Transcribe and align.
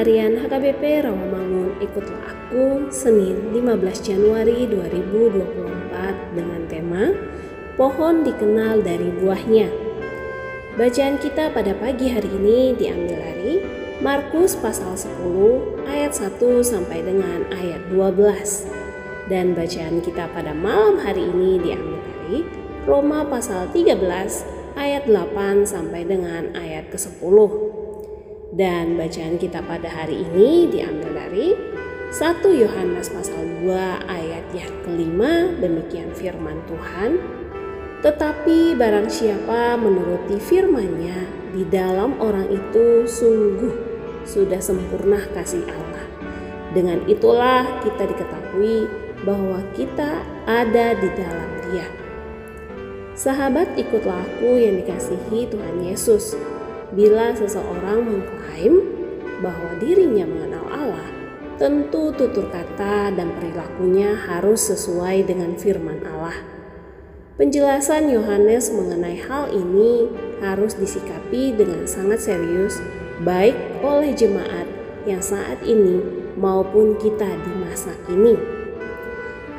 Harian 0.00 0.40
HKBP 0.40 1.04
Rawamangun 1.04 1.76
Ikutlah 1.76 2.32
Aku 2.32 2.88
Senin 2.88 3.52
15 3.52 4.00
Januari 4.00 4.64
2024 4.64 6.40
dengan 6.40 6.60
tema 6.72 7.12
Pohon 7.76 8.24
dikenal 8.24 8.80
dari 8.80 9.12
buahnya. 9.20 9.68
Bacaan 10.80 11.20
kita 11.20 11.52
pada 11.52 11.76
pagi 11.76 12.08
hari 12.08 12.32
ini 12.32 12.72
diambil 12.80 13.12
dari 13.12 13.60
Markus 14.00 14.56
pasal 14.56 14.96
10 14.96 15.84
ayat 15.84 16.16
1 16.16 16.40
sampai 16.64 17.04
dengan 17.04 17.44
ayat 17.52 17.84
12. 17.92 19.28
Dan 19.28 19.52
bacaan 19.52 20.00
kita 20.00 20.32
pada 20.32 20.56
malam 20.56 20.96
hari 20.96 21.28
ini 21.28 21.60
diambil 21.60 22.00
dari 22.00 22.48
Roma 22.88 23.28
pasal 23.28 23.68
13 23.68 24.00
ayat 24.80 25.04
8 25.04 25.68
sampai 25.68 26.08
dengan 26.08 26.56
ayat 26.56 26.88
ke-10. 26.88 27.36
Dan 28.50 28.98
bacaan 28.98 29.38
kita 29.38 29.62
pada 29.62 29.86
hari 29.86 30.26
ini 30.26 30.66
diambil 30.66 31.14
dari 31.14 31.54
1 32.10 32.42
Yohanes 32.42 33.06
pasal 33.14 33.62
2 33.62 34.10
ayat 34.10 34.46
yang 34.50 34.74
kelima 34.82 35.54
demikian 35.62 36.10
firman 36.10 36.58
Tuhan 36.66 37.40
tetapi 38.00 38.80
barang 38.80 39.12
siapa 39.12 39.76
menuruti 39.76 40.40
firman-Nya 40.40 41.52
di 41.52 41.68
dalam 41.68 42.16
orang 42.16 42.48
itu 42.48 43.04
sungguh 43.04 43.74
sudah 44.24 44.56
sempurna 44.56 45.20
kasih 45.36 45.60
Allah. 45.68 46.08
Dengan 46.72 47.04
itulah 47.04 47.84
kita 47.84 48.08
diketahui 48.08 48.88
bahwa 49.20 49.60
kita 49.76 50.24
ada 50.48 50.96
di 50.96 51.08
dalam 51.12 51.50
Dia. 51.68 51.86
Sahabat 53.12 53.76
ikutlah 53.76 54.24
aku 54.24 54.56
yang 54.56 54.80
dikasihi 54.80 55.52
Tuhan 55.52 55.84
Yesus 55.84 56.32
Bila 56.90 57.30
seseorang 57.38 58.02
mengklaim 58.02 58.82
bahwa 59.38 59.78
dirinya 59.78 60.26
mengenal 60.26 60.66
Allah, 60.66 61.08
tentu 61.54 62.10
tutur 62.18 62.50
kata 62.50 63.14
dan 63.14 63.30
perilakunya 63.38 64.18
harus 64.18 64.74
sesuai 64.74 65.22
dengan 65.22 65.54
firman 65.54 66.02
Allah. 66.02 66.34
Penjelasan 67.38 68.10
Yohanes 68.10 68.74
mengenai 68.74 69.16
hal 69.22 69.54
ini 69.54 70.10
harus 70.42 70.74
disikapi 70.76 71.54
dengan 71.54 71.86
sangat 71.86 72.26
serius, 72.26 72.82
baik 73.22 73.54
oleh 73.80 74.10
jemaat 74.12 74.66
yang 75.06 75.22
saat 75.22 75.62
ini 75.62 76.02
maupun 76.36 76.98
kita 76.98 77.28
di 77.28 77.52
masa 77.64 77.94
kini. 78.04 78.34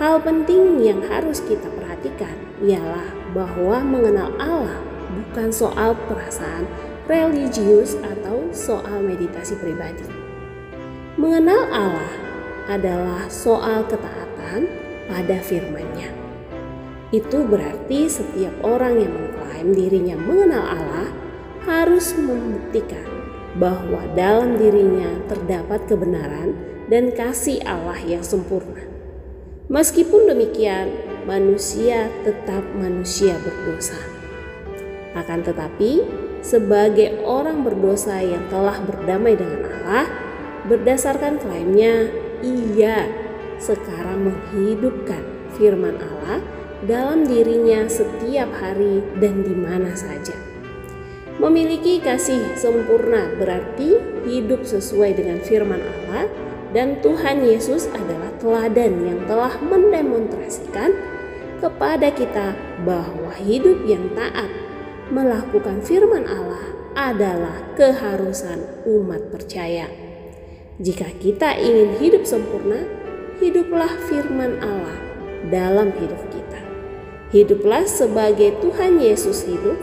Hal 0.00 0.22
penting 0.22 0.80
yang 0.80 1.04
harus 1.06 1.44
kita 1.44 1.66
perhatikan 1.76 2.34
ialah 2.62 3.10
bahwa 3.34 3.82
mengenal 3.82 4.30
Allah 4.38 4.78
bukan 5.10 5.50
soal 5.50 5.98
perasaan 6.06 6.66
religius 7.08 7.96
atau 8.04 8.52
soal 8.52 9.00
meditasi 9.00 9.56
pribadi. 9.56 10.04
Mengenal 11.16 11.66
Allah 11.72 12.12
adalah 12.68 13.26
soal 13.32 13.82
ketaatan 13.88 14.68
pada 15.08 15.40
firman-Nya. 15.40 16.12
Itu 17.08 17.48
berarti 17.48 18.04
setiap 18.06 18.52
orang 18.60 19.00
yang 19.00 19.12
mengklaim 19.16 19.68
dirinya 19.72 20.16
mengenal 20.20 20.64
Allah 20.68 21.08
harus 21.64 22.12
membuktikan 22.12 23.08
bahwa 23.56 24.04
dalam 24.12 24.60
dirinya 24.60 25.08
terdapat 25.26 25.88
kebenaran 25.88 26.52
dan 26.92 27.08
kasih 27.16 27.64
Allah 27.64 27.96
yang 28.04 28.20
sempurna. 28.20 28.84
Meskipun 29.72 30.28
demikian, 30.28 30.92
manusia 31.24 32.12
tetap 32.24 32.64
manusia 32.76 33.36
berdosa. 33.40 34.00
Akan 35.12 35.44
tetapi, 35.44 36.04
sebagai 36.40 37.22
orang 37.26 37.66
berdosa 37.66 38.22
yang 38.22 38.46
telah 38.48 38.78
berdamai 38.82 39.34
dengan 39.34 39.66
Allah, 39.66 40.06
berdasarkan 40.68 41.42
klaimnya, 41.42 42.12
ia 42.44 43.08
sekarang 43.58 44.30
menghidupkan 44.30 45.22
firman 45.58 45.98
Allah 45.98 46.38
dalam 46.86 47.26
dirinya 47.26 47.90
setiap 47.90 48.46
hari 48.62 49.02
dan 49.18 49.42
di 49.42 49.54
mana 49.54 49.98
saja. 49.98 50.34
Memiliki 51.38 52.02
kasih 52.02 52.58
sempurna 52.58 53.30
berarti 53.38 53.94
hidup 54.26 54.66
sesuai 54.66 55.18
dengan 55.18 55.38
firman 55.42 55.78
Allah 55.78 56.26
dan 56.74 56.98
Tuhan 56.98 57.46
Yesus 57.46 57.86
adalah 57.94 58.34
teladan 58.42 59.06
yang 59.06 59.20
telah 59.30 59.54
mendemonstrasikan 59.62 60.94
kepada 61.62 62.10
kita 62.14 62.54
bahwa 62.82 63.34
hidup 63.38 63.82
yang 63.86 64.10
taat 64.14 64.50
melakukan 65.08 65.80
firman 65.80 66.28
Allah 66.28 66.64
adalah 66.92 67.74
keharusan 67.78 68.84
umat 68.84 69.32
percaya. 69.32 69.88
Jika 70.78 71.10
kita 71.18 71.56
ingin 71.58 71.96
hidup 71.98 72.28
sempurna, 72.28 72.86
hiduplah 73.40 73.90
firman 74.06 74.60
Allah 74.60 74.98
dalam 75.48 75.90
hidup 75.96 76.22
kita. 76.30 76.60
Hiduplah 77.32 77.84
sebagai 77.88 78.56
Tuhan 78.60 79.00
Yesus 79.00 79.44
hidup. 79.48 79.76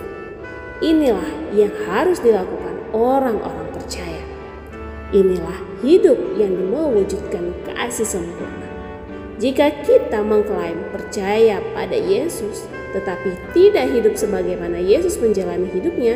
Inilah 0.83 1.55
yang 1.55 1.71
harus 1.87 2.19
dilakukan 2.19 2.91
orang-orang 2.91 3.69
percaya. 3.71 4.23
Inilah 5.15 5.55
hidup 5.79 6.17
yang 6.35 6.51
mewujudkan 6.51 7.55
kasih 7.63 8.03
sempurna. 8.03 8.67
Jika 9.39 9.71
kita 9.83 10.23
mengklaim 10.23 10.79
percaya 10.91 11.59
pada 11.75 11.95
Yesus, 11.95 12.67
tetapi 12.95 13.35
tidak 13.51 13.91
hidup 13.91 14.15
sebagaimana 14.15 14.79
Yesus 14.79 15.19
menjalani 15.19 15.67
hidupnya, 15.67 16.15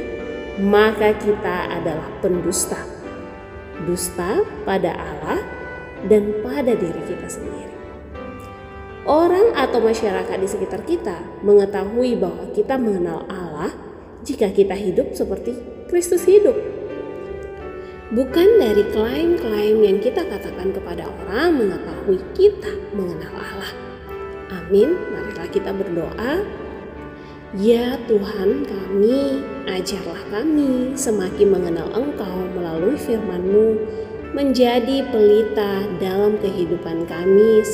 maka 0.63 1.11
kita 1.19 1.67
adalah 1.67 2.07
pendusta. 2.23 2.79
Dusta 3.83 4.47
pada 4.63 4.95
Allah 4.95 5.43
dan 6.07 6.39
pada 6.39 6.71
diri 6.71 7.01
kita 7.03 7.27
sendiri. 7.27 7.75
Orang 9.03 9.55
atau 9.57 9.83
masyarakat 9.83 10.37
di 10.39 10.47
sekitar 10.47 10.87
kita 10.87 11.43
mengetahui 11.43 12.15
bahwa 12.15 12.47
kita 12.55 12.79
mengenal 12.79 13.27
Allah 13.27 13.75
jika 14.23 14.51
kita 14.51 14.75
hidup 14.75 15.15
seperti 15.15 15.55
Kristus 15.91 16.23
hidup. 16.27 16.55
Bukan 18.09 18.57
dari 18.57 18.83
klaim-klaim 18.89 19.85
yang 19.85 19.97
kita 20.01 20.25
katakan 20.25 20.73
kepada 20.73 21.05
orang 21.05 21.61
mengetahui 21.61 22.19
kita 22.33 22.73
mengenal 22.93 23.33
Allah. 23.37 23.73
Amin. 24.49 24.97
Marilah 24.97 25.47
kita 25.49 25.69
berdoa 25.73 26.41
Ya 27.57 27.97
Tuhan 28.05 28.61
kami, 28.61 29.41
ajarlah 29.65 30.21
kami 30.29 30.93
semakin 30.93 31.49
mengenal 31.49 31.89
Engkau 31.97 32.45
melalui 32.53 32.93
firman-Mu, 32.93 33.73
menjadi 34.37 35.01
pelita 35.09 35.81
dalam 35.97 36.37
kehidupan 36.37 37.09
kami 37.09 37.65